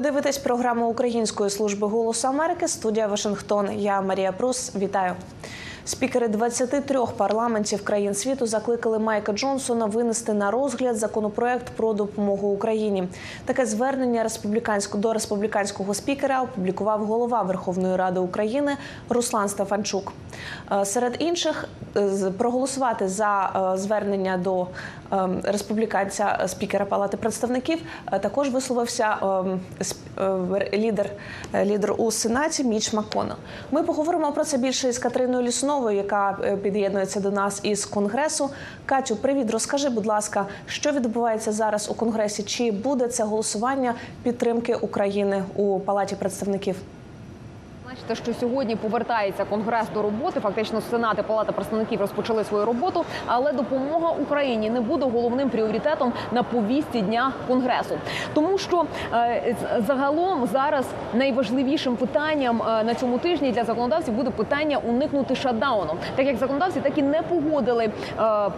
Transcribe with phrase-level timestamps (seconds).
[0.00, 2.68] дивитесь програму Української служби голосу Америки.
[2.68, 3.72] Студія Вашингтон.
[3.72, 4.72] Я Марія Прус.
[4.76, 5.14] Вітаю.
[5.84, 13.08] Спікери 23 парламентів країн світу закликали Майка Джонсона винести на розгляд законопроект про допомогу Україні.
[13.44, 18.76] Таке звернення республіканського до республіканського спікера опублікував голова Верховної Ради України
[19.08, 20.12] Руслан Стефанчук.
[20.72, 24.66] Е, Серед інших е, проголосувати за е, звернення до
[25.12, 27.78] е, республіканця спікера Палати представників
[28.20, 29.24] також висловився е,
[29.84, 31.10] сп- е, лідер,
[31.64, 33.36] лідер у сенаті Міч Макконел.
[33.70, 38.50] Ми поговоримо про це більше із Катериною Лісуновою, яка е, під'єднується до нас із конгресу.
[38.86, 42.42] Катю, привіт, розкажи, будь ласка, що відбувається зараз у конгресі?
[42.42, 46.76] Чи буде це голосування підтримки України у Палаті представників?
[47.92, 50.40] Бачите, що сьогодні повертається конгрес до роботи.
[50.40, 56.12] Фактично, Сенат і Палата представників розпочали свою роботу, але допомога Україні не буде головним пріоритетом
[56.32, 57.98] на повістці дня конгресу,
[58.34, 64.78] тому що е, загалом зараз найважливішим питанням е, на цьому тижні для законодавців буде питання
[64.78, 67.90] уникнути шатдауну, так як законодавці так і не погодили е,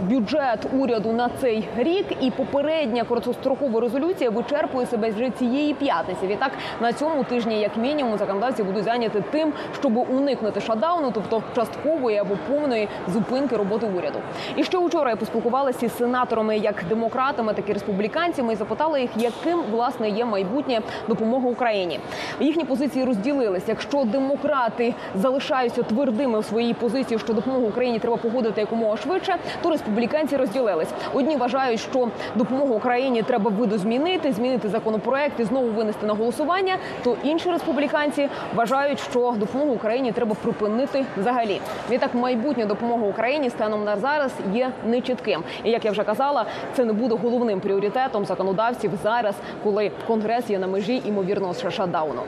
[0.00, 6.26] бюджет уряду на цей рік, і попередня короткострокова резолюція вичерпує себе вже цієї п'ятниці.
[6.26, 12.18] Відтак на цьому тижні, як мінімум, законодавці будуть зайняті тим, щоб уникнути шатдауну, тобто часткової
[12.18, 14.18] або повної зупинки роботи уряду.
[14.56, 19.10] І ще вчора я поспілкувалася із сенаторами, як демократами, так і республіканцями, і запитала їх,
[19.16, 22.00] яким власне є майбутнє допомога Україні.
[22.40, 23.62] Їхні позиції розділились.
[23.66, 29.70] Якщо демократи залишаються твердими в своїй позиції, що допомогу Україні треба погодити якомога швидше, то
[29.70, 30.88] республіканці розділились.
[31.14, 36.76] Одні вважають, що допомогу Україні треба видозмінити, змінити законопроект і знову винести на голосування.
[37.04, 41.60] То інші республіканці вважають, що допомогу Україні треба припинити взагалі.
[41.90, 45.42] Відтак майбутнє допомога Україні станом на зараз є нечітким.
[45.64, 49.34] І як я вже казала, це не буде головним пріоритетом законодавців зараз,
[49.64, 52.22] коли конгрес є на межі імовірного шатдауну.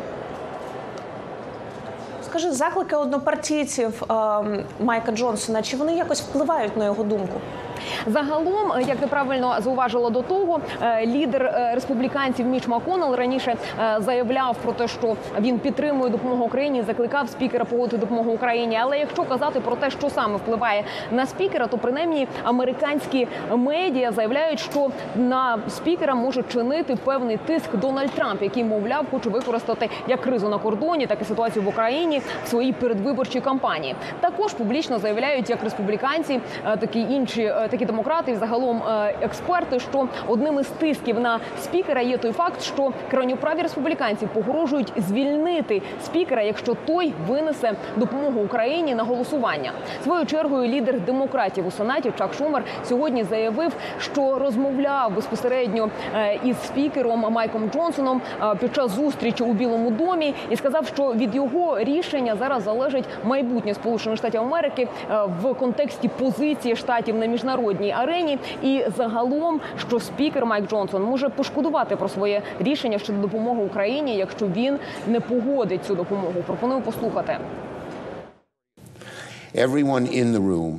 [2.25, 7.41] Скажи, заклики однопартійців ем, Майка Джонсона, чи вони якось впливають на його думку?
[8.07, 13.57] Загалом, е, як ти правильно зауважила до того, е, лідер е, республіканців Міч Маконел раніше
[13.99, 18.79] заявляв про те, що він підтримує допомогу Україні, закликав спікера погодити допомогу Україні.
[18.83, 24.61] Але якщо казати про те, що саме впливає на спікера, то принаймні американські медіа заявляють,
[24.61, 30.49] що на спікера може чинити певний тиск Дональд Трамп, який мовляв хоче використати як кризу
[30.49, 33.95] на кордоні, так і ситуацію в Україні в своїй передвиборчій кампанії.
[34.21, 36.41] Також публічно заявляють як республіканці,
[36.81, 42.01] так і інші такі демократи, і загалом е, експерти, що одним із тисків на спікера
[42.01, 49.03] є той факт, що крайньоправі республіканці погрожують звільнити спікера, якщо той винесе допомогу Україні на
[49.03, 49.73] голосування.
[50.03, 56.63] Своєю чергою лідер демократів у сенаті Чак Шумер сьогодні заявив, що розмовляв безпосередньо е, із
[56.63, 61.79] спікером Майком Джонсоном е, під час зустрічі у Білому домі і сказав, що від його
[61.79, 64.89] рішення зараз залежить майбутнє Сполучених Штатів Америки
[65.43, 67.58] в контексті позиції штатів на міжнародній
[67.91, 68.39] арені.
[68.63, 74.47] І загалом, що спікер Майк Джонсон може пошкодувати про своє рішення щодо допомоги Україні, якщо
[74.47, 76.43] він не погодить цю допомогу.
[76.47, 77.39] Пропоную послухати.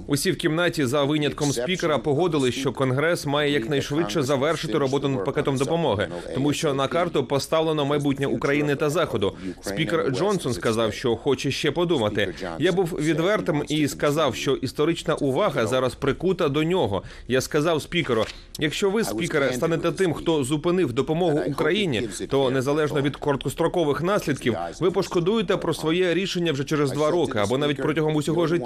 [0.08, 5.58] Усі в кімнаті за винятком спікера погодили, що конгрес має якнайшвидше завершити роботу над пакетом
[5.58, 9.34] допомоги, тому що на карту поставлено майбутнє України та заходу.
[9.62, 12.34] Спікер Джонсон сказав, що хоче ще подумати.
[12.60, 17.04] Я був відвертим і сказав, що історична увага зараз прикута до нього.
[17.28, 18.26] Я сказав спікеру:
[18.60, 24.92] якщо ви, спікере, станете тим, хто зупинив допомогу Україні, то незалежно від короткострокових наслідків, ви
[24.92, 28.59] пошкодуєте про своє рішення вже через два роки або навіть протягом усього життя,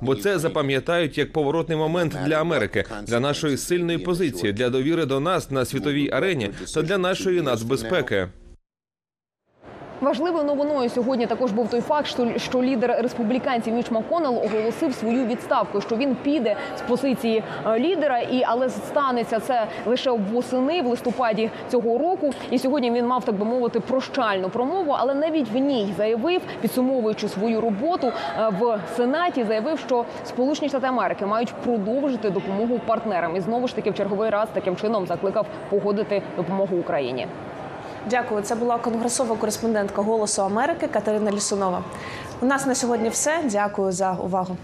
[0.00, 5.20] бо це запам'ятають як поворотний момент для Америки, для нашої сильної позиції, для довіри до
[5.20, 8.28] нас на світовій арені та для нашої нацбезпеки.
[10.00, 15.80] Важливою новиною сьогодні також був той факт, що, лідер республіканців Міч Макконел оголосив свою відставку,
[15.80, 21.50] що він піде з позиції е, лідера, і але станеться це лише восени в листопаді
[21.68, 22.30] цього року.
[22.50, 27.28] І сьогодні він мав так би мовити прощальну промову, але навіть в ній заявив, підсумовуючи
[27.28, 33.36] свою роботу е, в сенаті, заявив, що Сполучені Штати Америки мають продовжити допомогу партнерам.
[33.36, 37.26] І знову ж таки в черговий раз таким чином закликав погодити допомогу Україні.
[38.10, 38.42] Дякую.
[38.42, 41.84] Це була конгресова кореспондентка Голосу Америки Катерина Лісунова.
[42.40, 43.40] У нас на сьогодні все.
[43.44, 44.56] Дякую за увагу.